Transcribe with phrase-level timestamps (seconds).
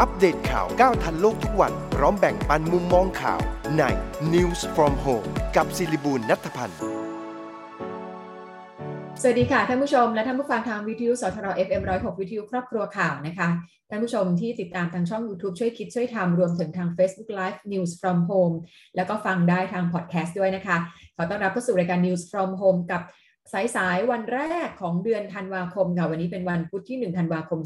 [0.00, 3.40] อัปเดตข่าวก้าวทันโลกทุกวัน พร้อมแบ่งปันมุมมองข่าว
[3.78, 3.82] ใน
[4.34, 6.78] News from Home กับศิริบูลนัทพันธ์
[9.22, 13.48] สวัสดีค่ะท่านผู้ชมและท่านผู้ฟังทางวิทยุสทร FM 106วิทยุครอบครัวข่าวนะคะ
[13.90, 18.56] ท่านผู้ชมที่ติดตามทางช่อง YouTube ช่วยคิดช่วยทำรวมถึงทาง Facebook Live News from Home
[18.96, 20.76] แล้วก็ฟังได้ทางพอดแคสต์ด้วยนะคะ
[21.16, 23.02] ขอต้อนรับเข้าสู่รายการ News from Home กับ
[23.52, 27.60] สายสายวันแรกของเดือนธันวาคมค่ะวันนี้เป็นวันพุธที่ 1 ธันวาคม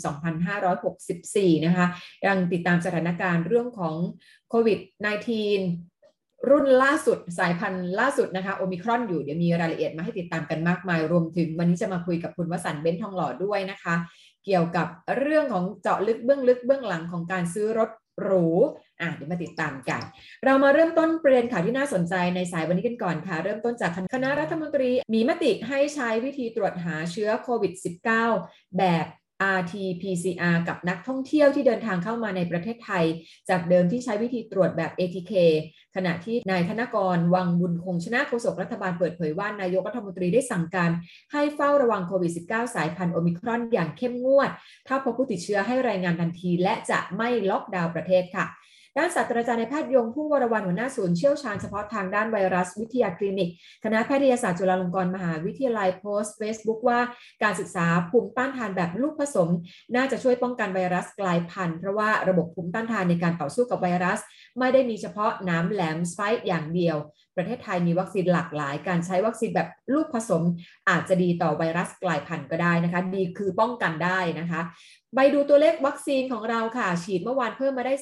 [0.81, 1.87] 2564 นะคะ
[2.27, 3.95] ยังติดตามสถานการณ์เรื่องของ
[4.49, 4.79] โควิด
[5.65, 13.95] -19 รุ่นล่าสุดสายพันธุ์ล่าสุดนะคะโอมิครอนอยู่เดี๋ยวมีรายละเอียดมาให้ติดตามกันมากมาย รวมถึงวันนี้จะมาคุยกับคุณวสันต์เบ้นทองหล่อด้วยนะคะ
[14.45, 14.87] เกี่ยวกับ
[15.19, 17.91] เรื่องของเจาะลึกเบื้องลึกเบื้องหลังของการซื้อรถ
[18.23, 18.47] หรู
[19.01, 20.03] อะเดี๋ยวมาติดตามกัน
[20.45, 27.73] เรามาเริ่มต้นประเด็นข่าวที่น่าสนใจในสายวันนี้กันก่อนค่ะ เริ่มต้นจากคณะรัฐมนตรีมีมติให้ใช้วิธีตรวจหาเชื้อโควิด
[28.25, 29.07] -19 แบบ
[29.59, 33.05] RT-PCR กับนักท่องเที่ยวที่เดินทางเข้ามาในประเทศไทย
[33.49, 35.33] จากเดิมที่ใช้วิธีตรวจแบบ ATK
[35.97, 40.91] ขณะที่นายธนกรวังบุญคงชนะโฆษกรัฐบาลเปิดเผยว่านายกรัฐมนตรีได้สั่งการ
[41.33, 44.51] ให้เฝ้าระวังโควิด -19 สายพันธุ์โอมิครอนอย่างเข้มงวด
[44.89, 48.47] ถ้าพบผู้ติดเชื้อให้รายงานทันที และจะไม่ล็อกดาวน์ประเทศค่ะ
[48.99, 53.51] ด้านศาสตราจารย์แพทย์ยงผู้วรวรรณหัวหน้าศูนย์เชี่ยวชาญเฉพาะทางด้านไวรัสวิทยาคลินิก
[53.85, 57.01] คณะแพทยศาสตร์จุฬาลงกรณ์มหาวิทยาลัยโพสต์เฟซบุ๊กว่า
[57.43, 59.49] การศึกษาภูมิต้านทานแบบลูกผสม
[59.95, 64.19] น่าจะช่วยป้องกันไวรัสกลายพันธุ์เพราะว่าระบบภูมิต้านทานในการต่อสู้กับไวรัส
[64.59, 66.97] ไม่ได้มีเฉพาะหนามแหลม spike อย่างเดียว
[67.39, 70.43] ประเทศไทยมีวัคซีนหลากหลาย การใช้วัคซีนแบบลูกผสม
[70.89, 74.61] อาจจะดีต่อไวรัสกลายพันธุ์ก็ได้นะคะ ดีคือป้องกันได้นะคะ
[75.17, 77.95] ไปดูตัวเลขวัคซีนของเราค่ะ ฉีดเมื่อวานเพิ่มมาได้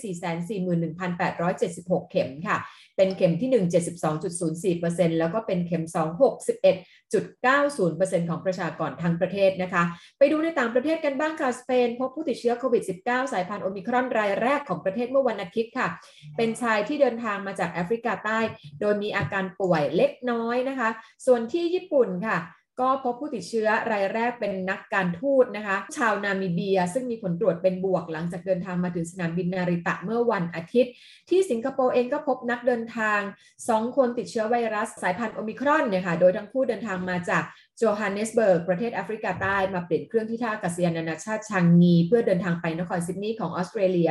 [0.80, 2.56] 441,876 เข็มค่ะ
[2.96, 6.08] เป็นเข็มที่ 1 72.04%แล้วก็เป็นเข็ม 2
[7.14, 9.82] 61.90%ของประชากรทั้งประเทศนะคะ
[10.18, 15.88] ไปดูในต่างประเทศกันบ้างค่ะ สเปน พบผู้ติดเชื้อโควิด -19 สายพันธุ์โอมิครอนรายแรกของประเทศเมื่อวันอาทิตย์ค่ะ
[16.36, 18.41] เป็นชายที่เดินทางมาจากแอฟริกาใต้
[18.80, 20.88] โดยมีอาการป่วยเล็กน้อยนะคะ
[21.26, 22.38] ส่วนที่ญี่ปุ่นค่ะ
[22.81, 30.92] ก็พบผู้ติดเชื้อรายแรกเป็นนักการทูตนะคะ ชาวนามิเบีย ซึ่งมีผลตรวจเป็นบวกหลังจากเดินทางมาถึงสนามบินนาริตะเมื่อวันอาทิตย์
[31.31, 33.20] ที่สิงคโปร์เองก็พบนักเดินทาง
[33.59, 37.44] 2 คนติดเชื้อไวรัสสายพันธุ์โอมิครอนเนี่ยค่ะโดยทั้งคู่เดินทางมาจาก
[37.78, 44.10] โจฮันเนสเบิร์กประเทศแอฟริกาใต้มาเปลี่ยนเครื่องที่ท่าอากาศยานนานาชาติชางงี เพื่อเดินทางไปนครซิดนีย์ของออสเตรเลีย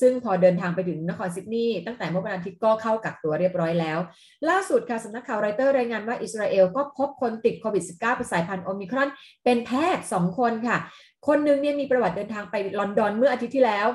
[0.00, 3.98] ซึ่งพอเดินทางไปถึงนครซิดนีย์ตั้งแต่เมื่อวันอาทิตย์ก็เข้ากักตัวเรียบร้อยแล้ว
[4.48, 9.08] ล่าสุดค่ะสำนักข่าวรอยเตอร์รายงานว่าอิสราเอลก็พบคนติดโควิด -19 เป็นสายพันธุ์โอมิครอน
[9.44, 10.78] เป็นแพทย์2คนค่ะ
[11.26, 13.88] คนหนึ่งเนี่ยมีประวัติเดินทางไปลอนดอนเมื่ออาทิตย์ที่แล้ว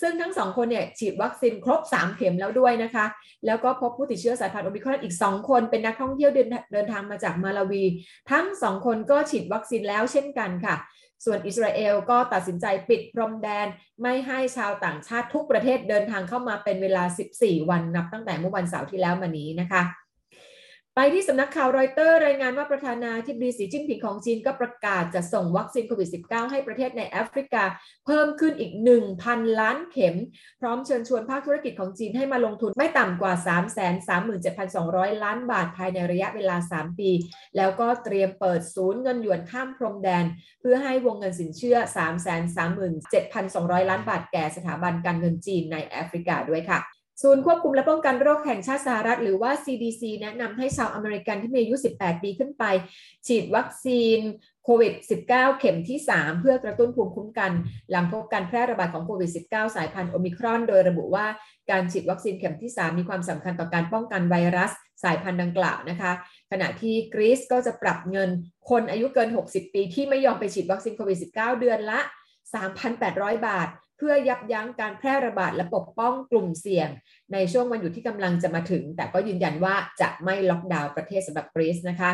[0.00, 3.06] ซึ่งทั้งสองคนเนี่ยฉีดวัคซีนครบ 3 เข็มแล้วด้วยนะคะ
[3.46, 7.84] แล้วก็พบผู้ติดเชื้อสายพันธุ์โอมิครอนอีก 2 คนเป็นนักท่องเที่ยวเดินเดินทางมาจากมาลาวี
[8.30, 10.76] ทั้ง 2 คนก็ฉีดวัคซีนแล้วเช่นกันค่ะ
[11.24, 13.66] ส่วนอิสราเอลก็ตัดสินใจปิดพรมแดน
[14.02, 17.04] ไม่ให้ชาวต่างชาติทุกประเทศเดินทางเข้ามาเป็นเวลา
[17.36, 19.82] 14 วันนับตั้งแต่เมื่อวันเสาร์ที่แล้วมานี้นะคะ
[20.96, 27.64] ไปที่สำนักข่าวรอยเตอร์รายงานว่าประธานาธิบดีสีจิ้นผิงของจีนก็ประกาศจะส่งวัคซีนโควิด -19 ให้ประเทศในแอฟริกา
[28.06, 28.72] เพิ่มขึ้นอีก
[29.14, 30.16] 1,000 ล้านเข็ม
[30.60, 33.34] พร้อมเชิญชวนภาคธุรกิจของจีนให้มาลงทุนไม่ต่ำกว่า
[34.34, 37.10] 337,200 ล้านบาทภายในระยะเวลา 3 ปี
[37.56, 40.24] แล้วก็เตรียมเปิดศูนย์เงินหยวนข้ามพรมแดน
[40.60, 41.76] เพื่อให้วงเงินสินเชื่อ
[43.04, 46.80] 337,200 ล้านบาทแก่สถาบันการเงินจีนในแอฟริกาด้วยค่ะ
[47.22, 52.64] ศูนย์ควบคุมและป้องกันโรคแห่งชาติสหรัฐ หรือว่า CDC แนะนำให้ชาวอเมริกันที่มีอายุ 18 ปีขึ้นไป
[53.26, 54.18] ฉีดวัคซีน
[54.64, 54.92] โควิด
[55.28, 57.50] -19 เข็มที่ 3 เพื่อกระตุ้นภูมิคุ้มกัน
[57.90, 61.26] หลังพบการแพร่ระบาดของโควิด -19 สายพันธุ์โอมิครอน โดยระบุว่า
[61.70, 64.70] การฉีดวัคซีนเข็มที่ 3 มีความสำคัญต่อการป้องกันไวรัส
[65.04, 66.12] สายพันธุ์ดังกล่าวนะคะ
[66.50, 68.30] ขณะที่กรีซก็จะปรับเงิน
[68.70, 72.00] คนอายุเกิน 60 ปีที่ไม่ยอมไปฉีดวัคซีนโควิด -19 เดือนละ
[72.72, 73.68] 3,800 บาท
[73.98, 76.88] เพื่อยับยั้งการแพร่ระบาดและปกป้องกลุ่มเสี่ยง
[77.32, 82.12] ในช่วงวันหยุดที่กำลังจะมาถึง แต่ก็ยืนยันว่าจะไม่ล็อกดาวน์ประเทศสำหรับกรีซนะคะ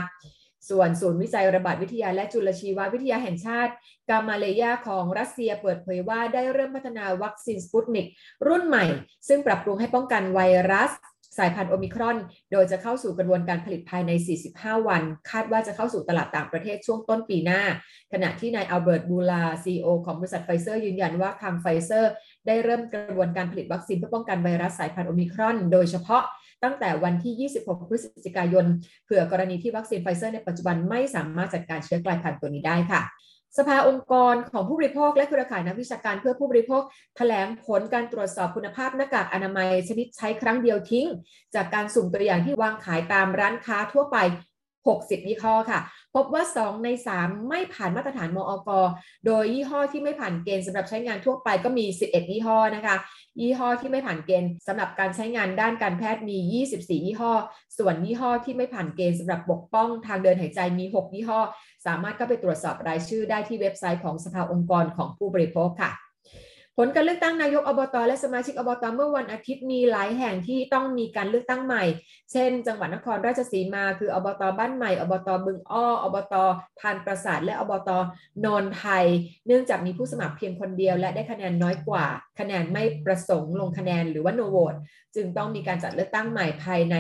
[0.68, 3.72] ส่วนศูนย์วิจัยระบาดวิทยาและจุลชีววิทยาแห่งชาติ
[4.10, 8.06] กามาเลยาของรัสเซียเปิดเผยว่าได้เริ่มพัฒนาวัคซีนสปุตนิก
[8.48, 8.84] รุ่นใหม่
[9.28, 10.40] ซึ่งปรับปรุงให้ป้องกันไว
[10.70, 10.90] รัส
[11.38, 12.16] สายพันธุ์โอมิครอน
[12.52, 14.10] โดยจะเข้าสู่กระบวนการผลิตภายใน
[14.48, 17.62] 45 วัน คาดว่าจะเข้าสู่ตลาดต่างประเทศช่วงต้นปีหน้า
[18.12, 22.12] ขณะที่นายอัลเบิร์ตบูร์ลาซีอีโอของบริษัทไฟเซอร์ยืนยันว่าทางไฟเซอร์
[22.46, 26.22] ได้เริ่มกระบวนการผลิตวัคซีนเพื่อป้องกันไวรัสสายพันธุ์โอมิครอน โดยเฉพาะ
[26.64, 28.66] ตั้งแต่วันที่ 26 พฤศจิกายน
[29.04, 33.02] เผื่อกรณีที่วัคซีนไฟเซอร์ในปัจจุบันไม่สามารถจัดการเชื้อกลายพันธุ์ตัวนี้ได้ค่ะ
[33.58, 36.82] สภาองค์กรของผู้บริโภคและเครือข่ายนักวิชาการเพื่อผู้บริโภค
[37.16, 41.06] แถลงผลการตรวจสอบคุณภาพหน้ากากอนามัยชนิดใช้ครั้งเดียวทิ้ง
[41.54, 44.16] จากการสุ่มตัวอย่างที่วางขายตามร้านค้าทั่วไป
[44.88, 45.80] 60 ยี่ห้อค่ะ
[46.14, 46.88] พบว่า 2 ใน
[47.18, 48.70] 3 ไม่ผ่านมาตรฐานมอก
[49.26, 52.96] โดยยี่ห้อที่ไม่ผ่านเกณฑ์สำหรับใช้งานทั่วไปก็มี 11 ยี่ห้อนะคะ
[53.40, 56.38] ยี่ห้อที่ไม่ผ่านเกณฑ์สำหรับการใช้งานด้านการแพทย์มี
[56.72, 57.32] 24 ยี่ห้อ
[57.78, 61.40] ส่วนยี่ห้อที่ไม่ผ่านเกณฑ์สำหรับปกป้องทางเดินหายใจมี 6 ยี่ห้อ
[61.86, 65.92] สามารถก็ไปตรวจสอบรายชื่อได้ที่เว็บไซต์ของสภาองค์กรของผู้บริโภคค่ะ
[66.82, 71.84] ผลการเลือกตั้งนายกอบตและสมาชิกอบตเมื่อวันอาทิตย์มีหลายแห่งที่ต้องมีการเลือกตั้งใหม่
[72.32, 76.34] เช่น จังหวัดนครราชสีมาคืออบตบ้านใหม่ อบตบึงอ้อ อบต
[76.80, 77.90] ทานประสาท และอบต
[78.44, 79.06] นนไทย
[79.46, 82.04] เนื่องจากมีผู้สมัครเพียงคนเดียว และได้คะแนนน้อยกว่า
[82.40, 84.74] คะแนนไม่ประสงค์ลงคะแนนหรือว่าโนโหวต
[85.16, 86.94] จึงต้องมีการจัดเลือกตั้งใหม่ภายใน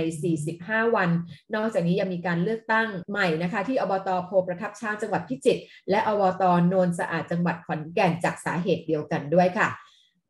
[0.46, 1.10] 45 วัน
[1.54, 9.69] นอกจากนี้ยังมีการเลือกตั้งใหม่นะคะที่อบตโพประทับช้างจังหวัดพิจิตรและอบตโนนสะอาดจังหวัดขอนแก่นจากสาเหตุเดียวกันด้วยค่ะ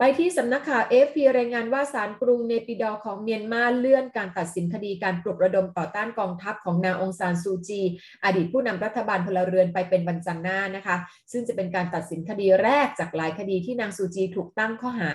[0.02, 7.82] ไปที่สำนักข่าวเอฟพีรายงานว่าศาลกรุงเนปิดอของเมียนมาเลื่อนการตัดสินคดีการปลุกระดมต่อต้านกองทัพของนางองซานซูจี
[8.24, 10.96] อดีตผู้นำรัฐบาลพลเรือนไปเป็นวันจันทร์หน้านะคะ
[11.32, 15.10] ซึ่งจะเป็นการตัดสินคดีแรกจากหลายคดีที่นางซูจีถูกตั้งข้อหา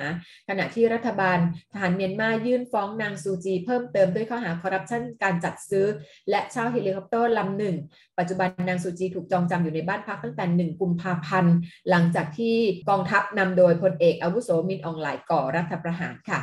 [0.50, 1.40] ขณะที่รัฐบาล
[1.74, 5.86] ทหารเมียนมายื่นฟ้องนางซูจี เพิ่มเติมด้วยข้อหาคอร์รัปชันการจัดซื้อ
[6.30, 7.76] และเช่าเฮลิคอปเตอร์ลำหนึ่ง
[8.20, 11.56] ปัจจุบันนางซูจีถูกจองจำอยู่ในบ้านพักตั้งแต่ 1 กุมภาพันธ์
[11.90, 12.56] หลังจากที่
[12.90, 16.42] กองทัพนำโดยพลเอกอาวุโสมินอ่องหล่ายก่อรัฐประหารค่ะ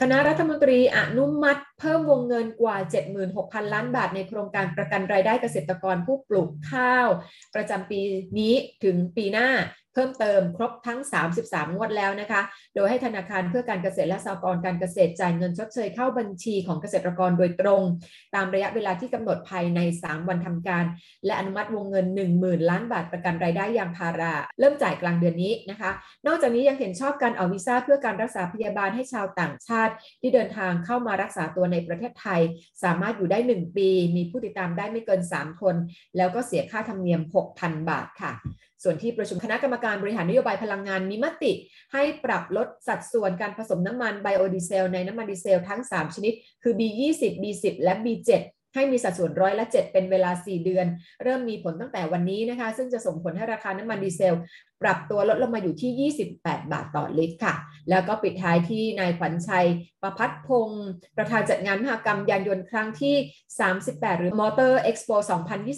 [0.00, 2.76] คณะรัฐมนตรีอนุมัติ เพิ่มวงเงินกว่า
[3.24, 7.08] 76,000 ล้านบาทในโครงการประกันรายได้เกษตรกรผู้ปลูกข้าว
[7.54, 8.00] ประจำปี
[8.38, 8.54] นี้
[8.84, 9.48] ถึงปีหน้า
[10.00, 11.00] พิ่มเติมครบทั้ง
[11.36, 12.40] 33 งวดแล้วนะคะ
[12.74, 17.82] โดยให้ธนาคารเพื่อการเกษตรและสหกรณ์การเกษตรจ่ายเงินชดเชยเข้าบัญชีของเกษตรกรโดยตรง
[18.34, 20.84] ตามระยะเวลาที่กำหนดภายใน 3 วันทำการ
[21.26, 22.06] และอนุมัติวงเงิน
[22.38, 25.90] 10,000 ล้านบาทประกันรายได้ยางพารา เริ่มจ่ายกลางเดือนนี้นะคะ
[26.26, 32.40] นอกจากนี้ยังเห็นชอบการออกวีซ่าเพื่อการรักษาพยาบาลให้ชาวต่างชาติ ที่เดินทางเข้ามารักษาตัวในประเทศไทย
[32.84, 35.74] สามารถอยู่ได้ 1 ปี มีผู้ติดตามได้ไม่เกิน 3 คน
[36.16, 37.20] แล้วก็เสียค่าธรรมเนียม
[37.54, 38.32] 6,000 บาทค่ะ
[38.84, 41.52] ส่วนที่ประชุมคณะกรรมการการบริหารนโยบายพลังงานมีมติ
[41.92, 46.32] ให้ปรับลดสัดส่วนการผสมน้ำมันไบโอดีเซลในน้ำมันดีเซลทั้ง 3 ชนิด
[46.62, 48.30] คือ B20 B10 และ B7
[48.74, 50.86] ให้มีสัดส่วนร้อยละ 7 เป็นเวลา 4 เดือน
[51.22, 54.36] เริ่มมีผลตั้งแต่วันนี้นะคะ ซึ่งจะส่งผลให้ราคาน้ำมันดีเซล
[54.82, 57.54] ปรับตัวลดลงมาอยู่ที่ 28 บาทต่อลิตรค่ะ
[57.90, 59.66] แล้วก็ปิดท้ายที่นายขวัญชัย
[60.02, 63.16] ประพัฒพงศ์ประธานจัดงานมหกรรมยานยนต์ครั้งที่
[63.68, 65.16] 38 หรือ Motor Expo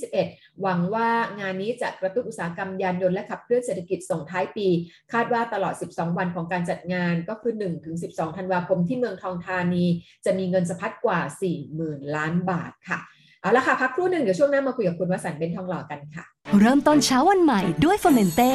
[0.01, 1.09] 2021 หวังว่า
[1.41, 4.67] งานนี้จะกระตุ้นอุตสาหกรรมยานยนต์และขับเคลื่อนเศรษฐกิจส่งท้ายปี
[5.13, 7.53] คาดว่าตลอด 12 วันของการจัดงานก็คือ
[7.95, 9.85] 1-12 ธันวาคมที่เมืองทองธานี
[10.25, 11.21] จะมีเงินสะพัดกว่า
[11.69, 13.01] 40,000 ล้านบาทค่ะ
[13.41, 16.25] เอาละค่ะ พักครู่หนึ่งเดี๋ยวช่วงหน้ามาคุยกับคุณวสันต์เบนทองหล่อกันค่ะ
[16.61, 18.53] เริ่มต้นเช้าวันใหม่ด้วยเฟอร์เมนเต้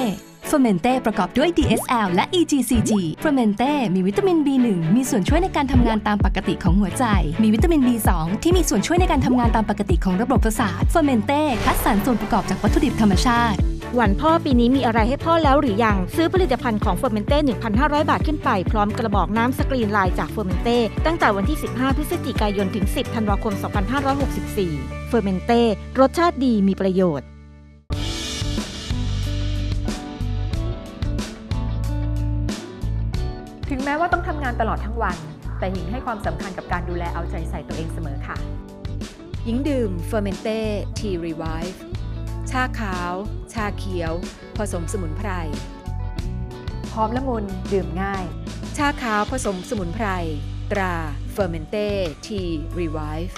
[0.48, 2.92] เฟอร์เมนเต้ประกอบด้วย DSL และ EGCG
[3.22, 7.06] เฟอร์เมนเต้มีวิตามิน B1 มีส่วนช่วยในการทำงานตามปกติของหัวใจ
[7.44, 8.10] มีวิตามิน B2
[8.44, 13.60] ที่มีส่วนช่วยในการทำงานตามปกติของระบบประสาทเฟอร์เมนเต้คัดสรรส่วนประกอบจากวัตถุดิบธรรมชาติ
[14.00, 17.38] วันพ่อปีนี้มีอะไรให้พ่อแล้วหรือยัง ซื้อผลิตภัณฑ์ของเฟอร์เมนเต้
[17.74, 23.54] 1,500 บาทขึ้นไป พร้อมกระบอกน้ำสกรีนลายจากเฟอร์เมนเต้ ตั้งแต่วันที่ 15 พฤศจิกายนถึง 10 ธันวาคม
[24.32, 25.62] 2564 เฟอร์เมนเต้
[26.00, 27.28] รสชาติดีมีประโยชน์
[33.70, 35.18] ถึงแม้ว่าต้องทำงานตลอดทั้งวัน
[35.60, 38.38] แต่หญิงให้ความสำคัญกับการดูแลเอาใจใส่ตัวเองเสมอค่ะ
[39.46, 40.60] หญิงดื่มเฟอร์เมนเต้
[41.00, 41.82] ทีรีไวฟ์
[42.52, 43.14] ชาขาว
[43.54, 44.14] ชาเขียว
[44.58, 45.30] ผสมสมุนไพร
[46.94, 48.26] หอมละมุนดื่มง่าย
[48.78, 50.08] ชาขาวผสมสมุนไพร
[50.72, 50.94] ตรา
[51.32, 51.88] เฟอร์เมนเต้
[52.28, 52.42] ที
[52.80, 53.38] รีไวฟ์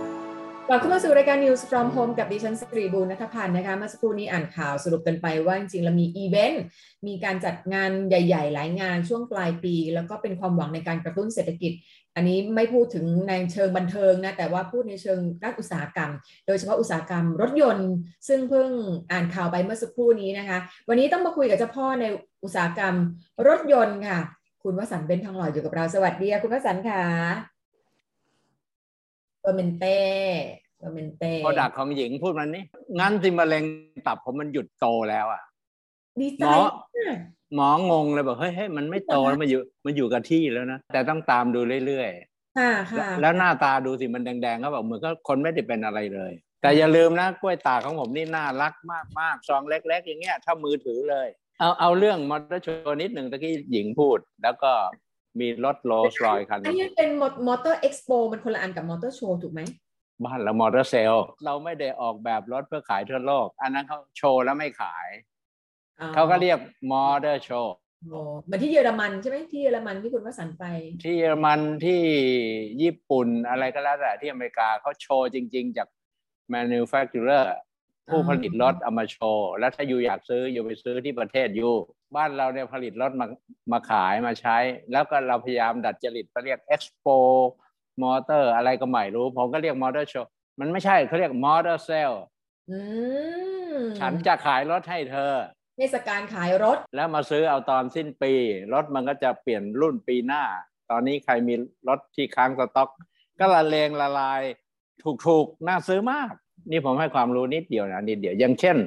[0.71, 6.63] กลับเข้ามาสู่รายการ News from Home กับดิฉันสตรีบูลนัทพันธ์นะคะเมื่อสักครู่นี้อ่านข่าวสรุปกันไปว่าจริงๆแล้วมีอีเวนต์
[7.07, 11.71] มีการจัดงานใหญ่ ๆ หลายงานช่วงปลายปี แล้วก็เป็นความหวังในการกระตุ้นเศรษฐกิจ
[12.15, 16.11] อันนี้ไม่พูดถึงในเชิงบันเทิงนะแต่ว่าพูดในเชิงด้านอุตสาหกรรม
[16.47, 17.91] โดยเฉพาะอุตสาหกรรมรถยนต์
[18.27, 18.67] ซึ่งเพิ่ง
[19.11, 20.57] อ่านข่าวไปเมื่อสักครู่นี้นะคะ
[20.89, 22.05] วันนี้ต้องมาคุยกับเจ้าพ่อใน
[22.43, 22.95] อุตสาหกรรม
[23.47, 24.19] รถยนต์ค่ะ
[24.63, 27.03] คุณวสันต์เบนซ์ทองหล่ออยู่กับเราสวัสดีคุณวสันต์ค่ะ
[29.39, 29.99] เฟอร์เมนเต้
[30.81, 32.63] เฟอร์เมนเต้ product ของหญิงพูดมันนี่
[32.99, 33.63] งั้นสิมะเร็ง
[34.07, 35.41] ตับผมมันหยุดโตแล้วอะ
[36.19, 36.73] ดีใจหมอมาก
[37.55, 42.11] หมองงเลยบอกเฮ้ยเฮ้ยมันไม่โตแล้วมันอยู่มันอยู่กับที่แล้วนะ แต่ต้องตามดูเรื่อย
[42.57, 48.73] ค่ะค่ะๆแล้วหน้าตาดูสิมันแดงๆก็บอกเหมือนก็คนไม่ได้เป็นอะไรเลย แต่อย่าลืมนะกล้วยตากของผมนี่น่ารัก
[49.19, 51.27] มากๆซองเล็ก ๆ อย่างเงี้ยถ้ามือถือเลย
[51.59, 54.71] เอาเอาเรื่องมอเตอร์โชว์นิดหนึ่งตะกี้หญิงพูด แล้วก็
[55.39, 57.09] มีรถโรลส์รอยคันหอันนึ่งนี้เป็น
[57.47, 59.61] มอเตอร์เอ็กซ์โปมันคนละอันกับมอเตอร์โชว์ถูกไหม
[60.25, 61.13] บ้านเรา motor sale
[61.45, 65.07] เราไม่ได้ออกแบบรถเพื่อขายทั่วโลก อันนั้นเขาโชว์แล้วไม่ขาย
[65.99, 66.59] อ๋อเขาก็เรียก
[66.91, 67.75] มอเตอร์โชว์
[68.09, 70.63] โอ้เหมือนที่เยอรมันใช่ไหมที่เยอรมันที่คุณวสันต์ไป
[71.03, 72.01] ที่เยอรมันที่
[72.81, 75.87] ญี่ปุ่นอะไรก็แล้วแต่ที่อเมริกาเขาโชว์จริง ๆ จาก
[76.53, 77.45] manufacturer
[78.11, 81.73] ผู้ผลิตรถเอามาโชว์ แล้วถ้า you อยากซื้อ you ไปซื้อที่ประเทศ you
[82.15, 83.27] บ้านเราเนี่ยผลิตรถมา
[83.71, 84.57] มาขายมาใช้
[84.91, 87.17] แล้วก็เราพยายามดัดจริตไปเรียก expo
[88.03, 92.11] มอเตอร์อะไรก็ไม่รู้ ผมก็เรียกมอเตอร์โชว์มันไม่ใช่เขาเรียก motor sale
[92.69, 92.77] อื
[93.75, 95.33] มฉันจะขายรถให้เธอ
[95.77, 98.33] เทศกาลขายรถ แล้วมาซื้อเอาตอนสิ้นปี
[98.73, 100.43] รถมันก็จะเปลี่ยนรุ่นปีหน้า
[100.91, 101.53] ตอนนี้ใครมี
[101.87, 102.89] รถที่ค้างสต็อก
[103.39, 104.41] ก็ละเลงละลาย
[105.25, 106.31] ถูกๆ น่าซื้อมาก
[106.71, 108.77] นี่ผมให้ความรู้นิดเดียวนะนิดเดียวอย่างเช่น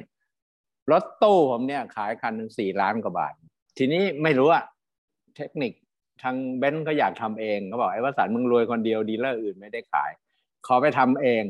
[0.91, 3.33] รถตู้ผมเนี่ยขายคันหนึ่งสี่ล้านกว่าบาท
[3.77, 4.63] ทีนี้ไม่รู้อะ
[5.35, 5.71] เทคนิค
[6.23, 10.11] ทางเบนซ์ก็อยากทำเองเขาบอกไอ้วสันต์มึงรวยคนเดียว dealer อื่นไม่ได้ขาย
[10.67, 11.43] ขอไปทำเอง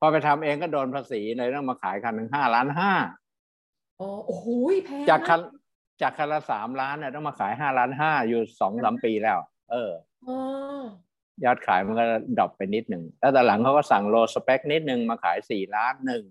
[0.00, 2.92] พอไปทำเองก็โดนภาษีเลยต้องมาขายคันหนึ่งห้าล้านห้า
[4.00, 4.46] อ๋อโอ้โห
[4.84, 5.42] แพงจากคันม
[6.02, 9.38] จากคันละสามล้านเนี่ยต้องมาขายห้าล้านห้าอยู่สองสามปีแล้ว
[9.70, 9.90] เออ
[10.26, 10.34] อ๋
[10.80, 10.84] อ
[11.44, 12.04] ยอดขายมันก็
[12.38, 16.24] ดรอปไปนิดหนึ่งแล้วแต่หลังเขาก็สั่งโลสเปคนิดหนึ่งมาขายสี่ล้านหนึ่ง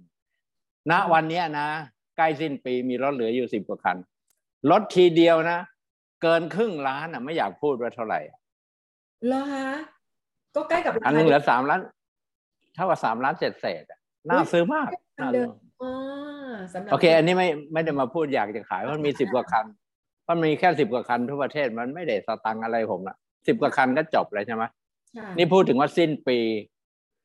[0.92, 1.68] ณวันเนี้ยนะ
[2.18, 3.98] ใกล้สิ้นปีมีรถเหลืออยู่สิบกว่าคัน
[4.72, 5.60] รถทีเดียวนะ
[6.22, 8.20] เกินครึ่งล้านอะ ไม่อยากพูดว่าเท่าไหร่
[9.28, 9.70] เหรอฮะ
[10.56, 11.82] ก็ใกล้กับอันหนึงเหลือสามล้าน
[12.76, 15.92] เท่ากับสามล้านเศษเศษๆอะน่าซื้อมากอันน่าเดิซื้มออ๋อ
[16.74, 19.66] สำหรับโอเค อันนี้ไม่ไม่ได้มาพูดอยากจะขายเพราะมันมีสิบกว่าคัน
[20.24, 23.16] เพราะมันมีแค่สิบกว่าคันทั่วประเทศมันไม่ได้สตังค์อะไรผมละ
[23.48, 24.64] สิบกว่าคันก็จบเลยใช่ไหม
[25.18, 26.38] ค่ะนี่พูดถึงว่าสิ้นปี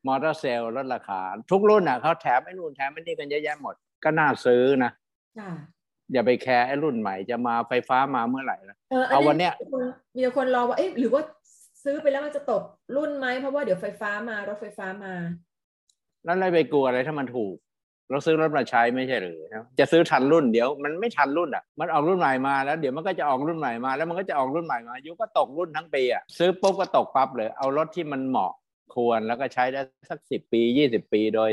[0.07, 1.21] มอเตอร์เซลลดราคา
[1.51, 4.91] ทุกรุ่นอะเขาแถมไอ้นู่นแถมไอ้นี่กันเยอะแยะหมด ก็น่าซื้อนะ
[5.39, 5.51] ค่ะ
[6.12, 9.85] อย่าไปแคร์ไอ้รุ่นใหม่จะมาไฟฟ้ามาเมื่อไหร่ละเออเอาวันเนี้ยมีคน
[10.19, 11.23] มีคนรอว่าเอ๊ะหรือว่า
[11.85, 12.62] ซื้อไปแล้วมันจะตก
[12.97, 15.14] รุ่นไหมเพราะว่าเดี๋ยวไฟฟ้ามารถไฟฟ้ามา
[16.25, 17.55] แล้วอะไรไปกลัวอะไรถ้ามันถูก
[18.11, 19.40] เราซื้อรถมาใช้ไม่ใช่หรือ
[19.79, 28.52] จะซื้อทันรุ่นเดี๋ยวมันไม่ทันรุ่นอะ มันออกรุ่นใหม่มาแล้วเดี๋ยวมันก็จะออกรุ่นใหม่มา แล้วมันก็จะออกรุ่นใหม่มายุก็ตกรุ่นทั้งปีอะซื้อปุ๊บก็ตกปั๊บเลย เอารถที่มันเหมาะ
[28.95, 31.50] ควรแล้วก็ใช้ได้สักสิบปียี่สิบปีโดย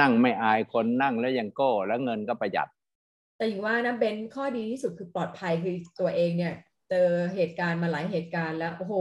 [0.00, 2.68] นั่งไม่อายคนนั่งแล้วยังโก้ แล้วเงินก็ประหยัด
[3.36, 6.54] แต่อย่างว่านะเบนซ์ข้อดีที่สุดคือปลอดภัยคือตัวเองเนี่ย
[6.90, 8.94] เจอเหตุการณ์มาหลายเหตุการณ์แล้วโอ้โห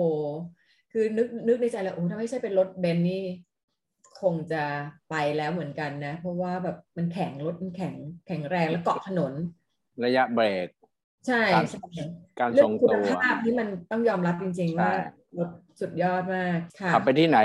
[0.92, 3.24] คือนึกนึกในใจแล้วโอ้ถ้าไม่ใช่เป็นรถเบนซ์นี่
[4.22, 4.64] คงจะ
[5.10, 7.96] ไปแล้วเหมือนกันนะ เพราะว่าแบบมันแข็งรถมันแข็ง
[8.28, 9.34] แข็งแรงแล้วเกาะถนน
[10.06, 10.68] ระยะเบรก
[11.28, 11.84] ใช่การใช่
[12.40, 15.04] การทรงตัว เรื่ทองคุณภาพนี่มันต้องยอมรับจริง ๆ ว่าใช่
[15.38, 15.50] รถ
[15.82, 17.40] สุดยอดมากค่ะขับไปที่ไหน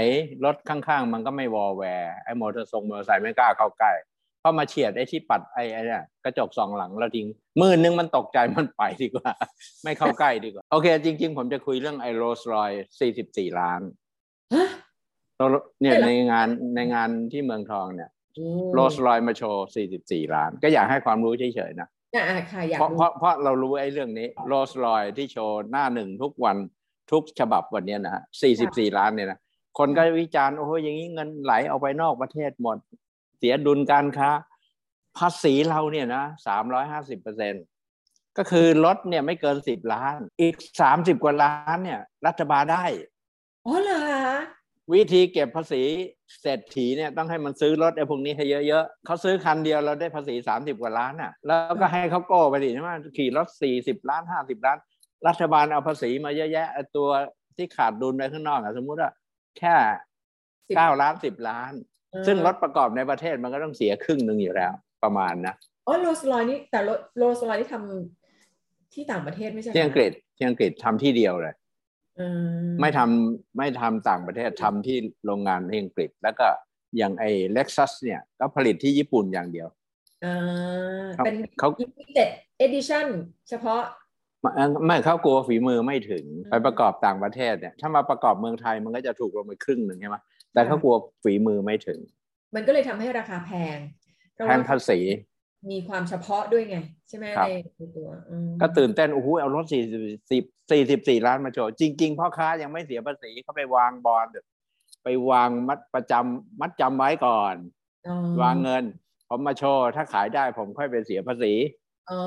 [0.44, 3.92] รถข้างๆ มันก็ไม่วอลแวร์ไอ้มอเตอร์ทรงมอเตอร์ไซค์ไม่กล้าเข้าใกล้
[4.40, 7.26] เพราะมาเฉียดไอ้ที่ปัดไอ้ไอ้เนี่ยกระจกสองหลังแล้วทิ้ง
[7.58, 9.30] หมื่นนึงมันตกใจมันไปดีกว่า
[9.84, 13.80] ไม่เข้าใกล้ดีกว่า โอเค จริง ๆ ผมจะคุยเรื่องไอ้โรสรอยสี่สิบสี่ล้าน
[14.54, 14.68] ฮะ
[15.80, 26.56] เนี่ยใช่เหรอในงานในงานที่เมืองทองเนี่ยโอ้โรสรอยมาโชว์สี่สิบสี่ล้าน ก็อยากให้ความรู้เฉยๆนะอะค่ะอยากเพราะรู้เพราะเพราะเรารู้ไอ้เรื่องนี้โรสรอยที่โชว์หน้าหนึ่งทุกวัน
[27.12, 29.38] ทุกฉบับวันเนี้ยนะฮะสี่สิบสี่ล้านเนี่ยนะ
[29.78, 32.76] คนก็วิจารณ์โอ้โหอย่างนี้เงินไหลออกไปนอกประเทศหมด
[33.38, 34.30] เสียดุลการค้า
[35.18, 37.54] ภาษีเราเนี่ยนะสามร้อยห้าสิบเปอร์เซ็น
[38.38, 42.84] ก็คือรถเนี่ยไม่เกินสิบล้าน อีกสามสิบกว่าล้านเนี่ย รัฐบาลได้
[43.66, 44.38] อ๋อเหรอคะ
[44.94, 45.82] วิธีเก็บภาษี
[46.40, 54.78] เศรษฐีเนี่ยต้องให้มันซื้อรถไอ้พวกนี้ให้เยอะๆเขาซื้อคันเดียวเราได้ภาษีสามสิบกว่าล้านอะ แล้วก็ให้เขาโก้ไปดิใช่ไหมขี่รถสี่สิบล้านห้าสิบล้าน
[55.26, 57.08] รัฐบาลเอาภาษีมาเยอะแยะไอ้ตัว
[57.56, 59.10] ที่ขาดดุลไปข้างนอกอะสมมุติว่า
[59.58, 59.74] แค่
[60.76, 64.72] เก้าล้านสิบล้านเออ ซึ่งรถประกอบในประเทศมันก็ต้องเสียครึ่งหนึ่งอยู่แล้ว
[65.04, 65.54] ประมาณนะ
[65.86, 66.80] อ๋อโรสลอยนี่แต่
[67.18, 71.54] โรสลอยนี่ทำที่ต่างประเทศไม่ใช่เหรที่อังกฤษที่อังกฤษทำที่เดียวเลย
[72.18, 72.26] อื
[72.66, 74.96] มไม่ทำไม่ทำต่างประเทศทำที่
[75.26, 76.46] โรงงานที่อังกฤษ แล้วก็
[76.98, 79.68] อย่างไอ้เล็กซัสเนี่ยก็ผลิตที่ญี่ปุ่นอย่างเดียว
[80.24, 80.36] อ่า
[81.14, 82.28] เขาเป็นเขา limited
[82.66, 83.06] edition
[83.48, 83.82] เฉพาะ
[84.42, 84.50] ไม่
[84.86, 90.16] ไม่เขากลัวฝีมือไม่ถึงอืมไปประกอบต่างประเทศเนี่ย ถ้ามาประกอบเมืองไทยมันก็จะถูกลงไปครึ่งหนึ่งใช่ไหม
[90.52, 91.98] แต่เขากลัวฝีมือไม่ถึง
[92.54, 93.78] มันก็เลยทำให้ราคาแพง
[94.34, 94.98] เพราะแพว่งภาษี
[95.70, 96.76] มีความเฉพาะด้วยไง
[97.08, 99.82] ใช่ไหมครับในตัวอืมก็ตื่นเต้นโอ้โหเอารถสี่
[100.30, 104.26] สิบสี่สิบสี่ล้านมาโชว์จริง ๆ พ่อค้ายังไม่เสียภาษีเขาไปวางบอล
[105.04, 107.54] ไปวางมัดประจำมัดจำไว้ก่อน
[108.08, 108.84] อ๋อวางเงิน
[109.28, 111.52] ผมมาโชว์ ถ้าขายได้ผมค่อยไปเสียภาษี
[112.10, 112.22] อ๋อ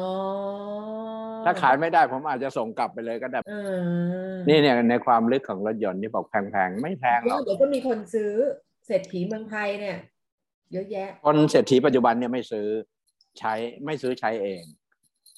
[1.46, 8.32] ถ้าขายไม่ได้ผมอาจจะส่งกลับไปเลยก็ได้ เออนี่เนี่ยในความลึกของรถยนต์ที่บอกแพงๆ ไม่แพงหรอกเดี๋ยวก็มีคนซื้อ
[8.86, 9.98] เศรษฐีเมืองไทยเนี่ย
[10.72, 12.68] เยอะแยะ คนเศรษฐีปัจจุบันเนี่ยไม่ซื้อ
[13.40, 13.54] ใช้
[13.86, 14.64] ไม่ซื้อใช้เอง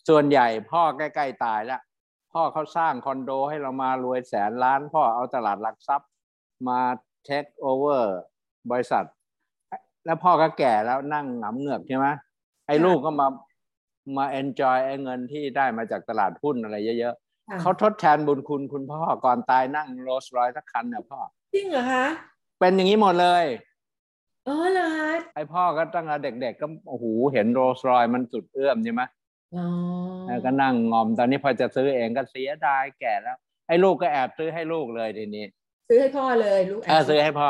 [0.10, 1.82] ส่วนใหญ่พ่อใกล้ๆตายแล้ว
[2.34, 6.10] พ่อเขาสร้างคอนโดให้เรามารวยแสนล้าน พ่อเอาตลาดหลักทรัพย์
[6.68, 6.80] มา
[7.26, 8.18] take over
[8.72, 9.06] บริษัท
[10.06, 12.08] แล้วพ่อก็แก่แล้วนั่งหงำเหงือกใช่ไหม
[12.68, 13.28] ไอ้ลูกก็มา
[14.18, 17.16] มา enjoy ไอ้เงินที่ได้มาจากตลาดหุ้นอะไรเยอะ
[17.50, 21.20] ค่ะๆเขาทดแทนบุญคุณคุณพ่อก่อนตายนั่งโรลส์รอยสักคันเนี่ยพ่อ
[21.54, 22.06] จริงเหรอคะ
[22.60, 23.46] เป็นอย่างนี้หมดเลย
[24.48, 29.02] อ๋อเหรอคะไอ้พ่อก็ตั้งแต่เด็ก ๆ ก็โอ้โหเห็นโรลส์รอยมันสุดเอื้อมใช่ไหม
[29.56, 29.68] อ๋อ
[30.28, 35.46] แล้วก็นั่งงอมตอนนี้พอจะซื้อเองก็เสียดายแก่แล้วไอ้ลูกก็แอบซื้อให้ลูกเลยทีนี้
[35.90, 37.50] ซื้อให้พ่อเลยลูกเออซื้อให้พ่อ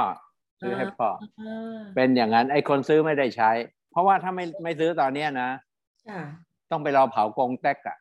[0.62, 1.10] ซื้อให้พ่อ
[1.42, 3.52] อ่าเป็นอย่างนั้นไอ้คนซื้อไม่ได้ใช้
[3.92, 5.60] เพราะว่าถ้าไม่ไม่ซื้อตอนเนี้ยนะค่ะ
[6.72, 7.98] ต้องไปรอเผากงแตกอะ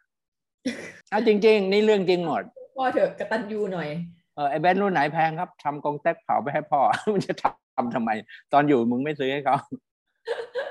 [1.12, 2.42] อะจริง ๆ นี่เรื่องจริงหมด
[2.76, 3.88] พ่อเถอะกระตันยูหน่อย
[4.34, 6.80] เออไอ้แบรนด์รุ่นไหนแพงครับทำกงแตกเผาไปให้พ่อ
[7.14, 8.10] มันจะทำทำไม
[8.52, 9.56] ตอนอยู่มึงไม่ซื้อให้เขา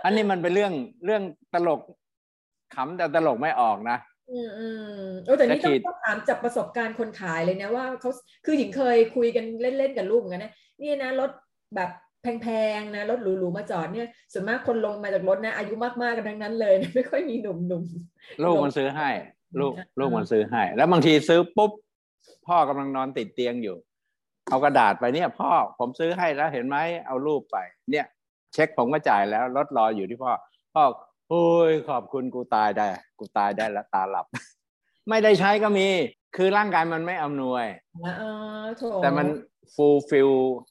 [0.04, 0.74] อันนี้มันเป็นเรื่อง
[1.06, 1.24] เรื่อง
[1.54, 1.82] ตลก
[2.76, 3.98] ขำแต่ตลกไม่ออกนะ
[4.32, 4.68] อืมอื
[5.02, 8.12] มโอ้แต่นี่จะต้อขีงดต้องถามจากประสบการณ์คนขายเลยนะว่าเขา
[8.46, 11.32] คือหญิงเคยคุยกันเล่นๆกับลูกเหมือนกันนะนี่นะรถ
[11.76, 11.90] แบบ
[12.22, 12.48] แพ
[12.78, 17.58] งๆนะรถหรูๆมาจอดเนี่ยส่วนมากคนลงมาจากรถนะ อายุมากๆกันทั้งนั้นเลยนะไม่ค่อยมีหนุ่ม
[18.44, 19.10] ลูกมันซื้อให้
[19.60, 21.72] ลูกอ่าลูกมันซื้อให้ แล้วบางทีซื้อปุ๊บ
[22.48, 23.76] พ่อกำลังนอนติดเตียงอยู่
[24.50, 27.58] เอากระดาษไปเนี่ย พ่อผมซื้อให้แล้วเห็นไหมเอารูปไป
[27.92, 28.06] เนี่ย
[28.54, 30.32] เช็คผมก็จ่ายแล้วรถรออยู่ที่พ่อ
[30.74, 30.84] พ่อ
[31.30, 32.88] โอ้ยขอบคุณกูตายได้
[33.20, 34.26] กูตายได้แล้วตาหลับ
[35.10, 35.88] ไม่ได้ใช้ก็มี
[36.36, 38.24] คือร่างกายมันไม่อำนวยๆนะเอ
[38.62, 39.28] อโถแต่มัน
[39.76, 40.34] fulfill
[40.70, 40.71] อ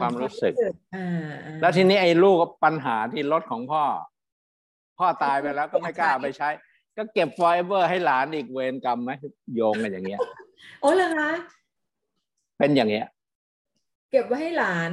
[0.00, 0.52] ความรู้สึก
[0.94, 1.08] อ่า
[1.44, 3.82] อ่าแล้วทีนี้ไอ้ลูกก็ปัญหาที่รถของพ่อ
[4.98, 6.48] พ่อตายไปแล้วก็ไม่กล้าเอาไปใช้
[6.96, 9.10] ก็เก็บ forever ให้หลานอีกเวรกรรมไหม
[9.54, 10.20] โยงกันอย่างเงี้ย
[10.82, 11.30] อ๋อเหรอคะ
[12.58, 13.06] เป็นอย่างเงี้ย
[14.10, 14.90] เก็บไว้ให้หลาน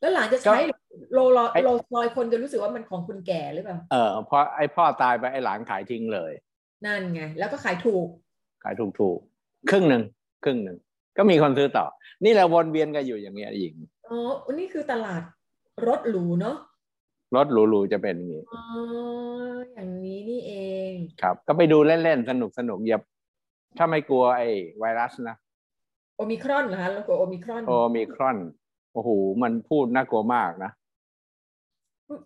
[0.00, 0.76] แล้วหลานจะใช้ก็
[1.12, 6.32] โลลอยไอ้โลลอยคนจะรู้สึกว่ามันของคุณแก่หรือเปล่าเออพอไอ้พ่อตายไปไอ้หลานขายทิ้งเลย
[6.84, 8.06] นั่นไง แล้วก็ขายถูก
[8.64, 10.02] ขายถูกๆครึ่งหนึ่ง
[10.44, 10.76] ครึ่งหนึ่ง
[11.16, 11.86] ก็มีคนซื้อต่อ
[12.24, 13.74] นี่เราวนเวียนกันอยู่อย่างเงี้ยหญิง
[14.08, 15.22] อ๋อนี่คือตลาด
[15.88, 16.56] รถหรูเนาะ
[17.36, 18.62] รถหรูๆจะเป็นอย่างงี้อ๋อ
[19.72, 20.52] อย่างนี้นี่เอ
[20.90, 23.00] ง ครับ ก็ไปดูเล่นๆสนุกสนุกๆอย่า
[23.78, 24.48] ถ้าไม่กลัวไอ้
[24.78, 25.36] ไวรัสนะ
[26.16, 28.38] โอมิครอนเหรอคะแล้วก็โอมิครอนโอมิครอน
[28.94, 29.10] โอ้โห
[29.42, 30.70] มันพูดน่ากลัวมากนะ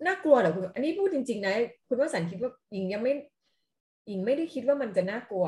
[0.07, 1.55] น่ากลัวเหรอคุณอันนี้พูดจริง ๆ นะ
[1.88, 3.12] คุณวสันต์คิดว่าหญิงยังไม่
[4.09, 5.46] หญิงไม่ได้คิดว่ามันจะน่ากลัว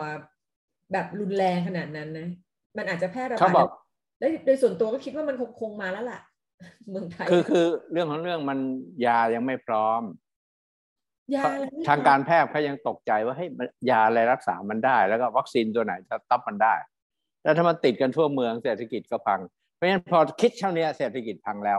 [0.93, 2.29] แบบรุนแรงขนาดนั้นนะ
[2.77, 3.71] มันอาจจะแพร่ระเขาบาดบอก
[4.19, 6.21] แล้วโดยส่วนตัวก็คิดว่ามันคงคงมาแล้วล่ะ
[6.91, 8.59] เมืองไทยคือคือเรื่องของเรื่องมัน
[9.07, 10.03] ยายังไม่พร้อม
[11.35, 16.75] ยาอะไรไม่ทางการแพทย์เขายังตกใจว่าเฮ้ยมันยาอะไรรักษามันได้ แล้วก็วัคซีนตัวไหนจะตับมันได้
[17.43, 19.41] แล้วถ้ามันติดกันทั่วเมืองเศรษฐกิจก็พัง
[19.75, 21.79] เพราะฉะนั้นพอคิดเท่านี้เศรษฐกิจพังแล้ว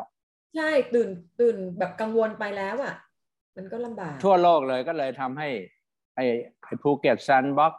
[0.55, 2.95] ใช่ตื่นตื่นแบบกังวลไปแล้วอะ
[3.57, 5.49] มันก็ลำบาก ทั่วโลกเลยก็เลยทำให้
[6.15, 6.25] ไอ้
[6.63, 7.73] ไอ้ภูเก็ต sandbox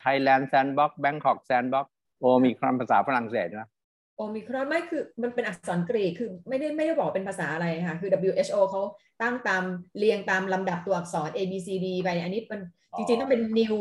[0.00, 1.86] Thailand sandbox Bangkok sandbox
[2.20, 3.68] โอมีคำภาษาฝรั่งเศสนะ
[4.16, 8.82] โอมิครอนไม่คือมันเป็นอักษรกรีกคือไม่ได้ไม่ได้บอกเป็นภาษาอะไรค่ะ คือ WHO เขา
[9.22, 9.64] ตั้งตาม
[9.98, 12.60] เรียงตามลำดับตัวอักษร A B C D ไปอันนี้มัน
[12.92, 13.76] อ๋อจริงๆ ต้องเป็นนิว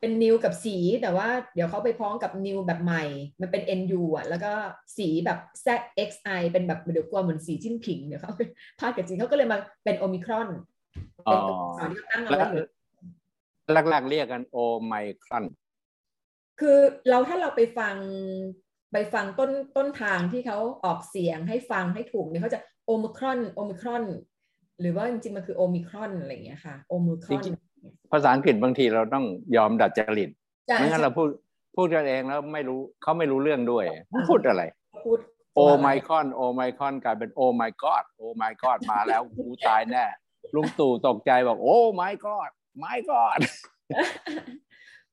[0.00, 3.04] เป็นนิวกับสี แต่ว่าเดี๋ยวเขาไปพ้องกับนิวแบบใหม่
[3.40, 4.52] มันเป็น NU อะแล้วก็
[4.96, 8.40] สีแบบ ZXI เป็นแบบเดี๋ยวกลัวเหมือนสีจิ้นผิงเดี๋ยวเขาไป
[8.78, 10.48] พาดกับจริงเขาก็เลยมาเป็นโอมิครอน
[11.26, 12.64] อ๋อเป็นตัวอักษรที่เขาตั้งเอาแล้วไว้อยู่
[13.88, 15.44] แรกๆเรียกกันโอไมครอน
[16.60, 17.96] คือเราถ้าเราไปฟัง
[18.92, 24.04] ไปฟังต้นต้นทางที่เขาออกเสียงให้ฟังให้ถูกเนี่ยเขาจะโอมิครอนโอมิครอน
[24.80, 27.54] หรือว่าจริงๆมันคือโอมิครอนอะไรอย่างเงี้ยค่ะโอมิครอนจริง
[28.12, 29.24] ภาษาอังกฤษบางทีเราต้อง
[29.56, 30.30] ยอมดัดจริต
[30.68, 31.28] ใช่ไม่งั้นเราพูด
[31.76, 33.84] พูดกันเองแล้วไม่รู้เขาไม่รู้เรื่องด้วย
[34.28, 34.62] พูดอะไร
[35.04, 35.18] พูด
[35.56, 40.04] โอไมคอนโอไมคอนกลายเป็นโอไมกอดโอไมกอดมาแล้วกูตายแน่
[40.54, 43.38] ลุงตู่ตกใจบอกโอ้ไมกอดไมกอด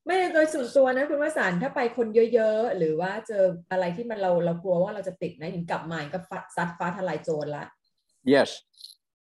[0.05, 7.65] ไม่โดยส่วนตัวนะคุณวสันต์ถ้าไปคนเยอะๆ หรือว่าเจออะไรที่มันเราเรากลัวว่าเราจะติดนะอย่างกลับมาก็ฟัดซัดฟ้าทลายโจรละ
[8.33, 8.49] yes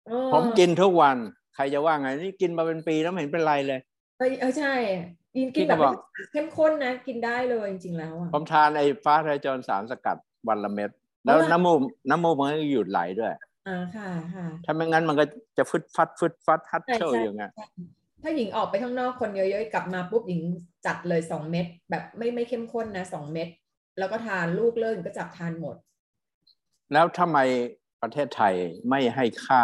[0.09, 1.17] อ๋อผมกินทุกวัน
[1.55, 3.81] ใครจะว่าไงนี่กินมาเป็นปีแล้วไม่เห็นเป็นไรเลย
[4.19, 4.75] เออเออใช่
[5.37, 5.97] กินกินที่แบบเขาบอก
[6.33, 10.17] เข้มข้นนะ กินได้เลยจริงๆแล้วอะผมทานไอ้ฟ้าทลายโจรสารสกัด
[10.49, 10.91] วันละเม็ด
[11.25, 11.79] แล้วอ๋อน้ำมูก
[12.11, 13.33] น้ำมูกมันก็หยุดไหลด้วย
[13.69, 15.25] อ่าค่ะค่ะถ้าไม่งั้นมันก็
[15.59, 17.45] จะฟึดฟัดฟึดฟัดฮัดใช่เชลใช่อยู่ไง
[18.23, 20.43] ถ้าหญิงออกไปข้างนอกคนเยอะๆกลับมาปุ๊บหญิง
[20.87, 23.49] จัดเลยสองเม็ดแบบไม่ไม่เข้มข้นนะสองเม็ด
[23.99, 25.77] แล้วก็ทานลูกเลิกก็จับทานหมด
[26.93, 27.39] แล้วทำไม
[28.03, 28.55] ประเทศไทย
[28.89, 29.63] ไม่ให้ค่า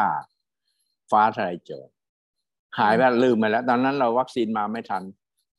[1.11, 1.89] ฟ้าทลายโจร
[2.79, 5.03] หายไปลืมไปแล้ว ตอนนั้นเราวัคซีนมาไม่ทัน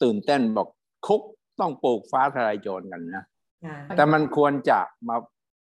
[0.04, 0.68] ตื่นเต้นบอก
[1.08, 1.22] คุก
[1.60, 3.26] ต้องปลูกฟ้าทลายโจรกันนะ
[3.66, 5.16] ค่ะแต่มันควรจะมา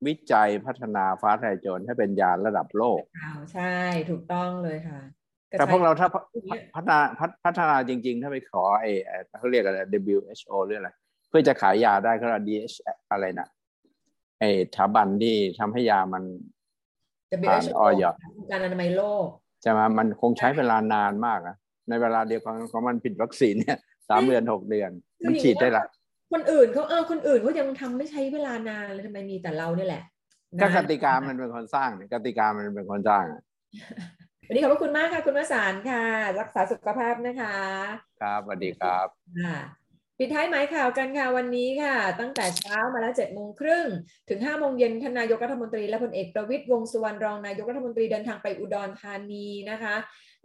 [0.06, 3.74] วิจัยพัฒนาฟ้าทลายโจรให้เป็นยาระดับโลกข่าวใช่
[4.10, 5.00] ถูกต้องเลยค่ะ
[5.58, 9.78] แต่พวกเราถ้าพวกเนี้ยพัฒนาพัฒพัฒนาจริง ๆ ถ้าไปขอไอ้ไอ้เขาเรียกอะไร
[10.14, 10.90] WHO หรืออะไร
[11.28, 12.76] เพื่อจะขายยาได้เขาเรียก DH
[13.12, 13.48] อะไรนะ
[14.40, 16.24] ไอ้สถาบันที่ทำให้ยามัน
[17.48, 18.04] ผ่าน WHO ออย
[18.38, 19.26] องค์การอนามัยโลก
[19.64, 21.56] จะมามันคงใช้เวลานานมากนะ
[21.88, 24.90] ในเวลาเดียวกันของมันผิดวัคซีนเนี่ยสามเดือนหกเดือน
[25.26, 25.84] มันฉีดได้ละ
[26.32, 30.02] คนอื่นเขาเออคนอื่นเขายังทำไม่ใช้เวลานานเลยทำไมมีแต่เราเนี่ยแหละ
[30.60, 33.42] ก็นกติกามันเป็นคนสร้างเนี่ยกติกามันเป็นคนสร้างอะ
[34.48, 36.04] วันนี้ขอบพระคุณมากค่ะ คุณวสานต์ค่ะ
[36.40, 37.56] รักษาสุขภาพนะคะ
[38.20, 39.06] ครับสวัสดีครับ
[39.44, 39.58] ค่ะ
[40.18, 43.86] ปิดท้ายหมายข่าวกันค่ะวันนี้ค่ะ ตั้งแต่เช้ามาแล้วเจ็ดโมงครึ่ง
[44.28, 49.94] ถึงห้าโมงเย็นท่านนายกรัฐมนตรีและพลเอกประวิตยวงษ์สุวรรณรองนายกรัฐมนตรีเดินทางไปอุดรธานีนะคะ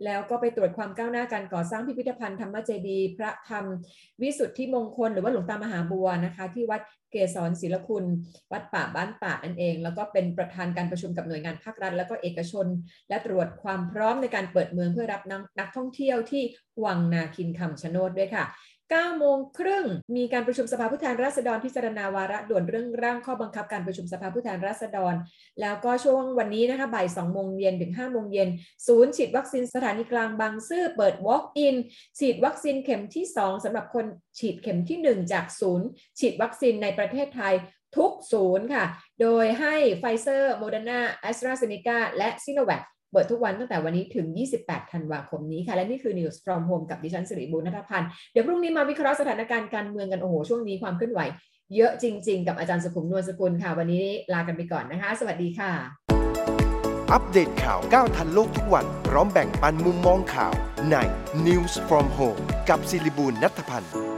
[0.05, 3.65] แล้วก็ไปตรวจความก้าวหน้าการก่อสร้างพิพิธภัณฑ์ธรรมเจดีพระธรรม
[4.21, 8.05] วิสุทธิมงคล หรือว่าหลวงตามหาบัวนะคะ ที่วัดเกศรศิลคุณ
[8.51, 12.67] วัดป่าบ้านป่านั่นเอง แล้วก็เป็นประธานการประชุมกับหน่วยงานภาครัฐ แล้วก็เอกชน
[13.09, 16.43] และตรวจความพร้อมในการเปิดเมืองเพื่อรับนักนักท่องเที่ยวที่
[16.85, 18.45] วังนาคินคำชะโนดด้วยค่ะ
[18.99, 25.13] 9โมงครึ่งมีการประชุมสภาผู้แทนราษฎรพิจารณาวาระด่วนเรื่องร่างข้อบังคับการประชุมสภาผู้แทนราษฎร
[25.61, 28.49] แล้วก็ช่วงวันนี้นะคะบ่าย2โมงเย็นถึง5โมงเย็น
[28.87, 31.75] ศูนย์ฉีดวัคซีนสถานีกลางบางซื่อเปิด Walk-in
[32.19, 34.05] ฉีดวัคซีนเข็มที่ 2สำหรับคน
[34.39, 35.87] ฉีดเข็มที่ 1 จากศูนย์
[36.19, 37.53] ฉีดวัคซีนในประเทศไทย
[37.97, 38.85] ทุกศูนย์ค่ะ
[39.21, 44.25] โดยให้ไฟเซอร์โมเดอร์นาแอสตราเซเนกาและซิโนแวค เปิดทุกวันตั้งแต่วันนี้ถึง
[44.59, 51.21] 28 ธันวาคมนี้ค่ะ และนี่คือ News from Home กับดิฉันสิริบูรณัฐพันธ์ เดี๋ยวพรุ่งนี้มาวิเคราะห์สถานการณ์การเมืองกัน โอ้โห ช่วงนี้ความเคลื่อนไหว
[51.75, 55.71] เยอะจริง ๆ กับอาจารย์สุขุมนวลสกุลค่ะ วันนี้ลากันไปก่อนนะคะ สวัสดีค่ะ
[57.13, 60.53] อัปเดตข่าวก้าวทันโลกทุกวัน พร้อมแบ่งปันมุมมองข่าว
[60.91, 60.95] ใน
[61.45, 64.10] News from Home กับศิริบูลนัทพันธ์